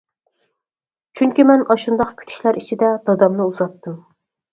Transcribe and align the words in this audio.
چۈنكى 1.19 1.45
مەن 1.49 1.65
ئاشۇنداق 1.73 2.13
كۈتۈشلەر 2.21 2.57
ئىچىدە 2.63 2.89
دادامنى 3.11 3.45
ئۇزاتتىم. 3.47 4.01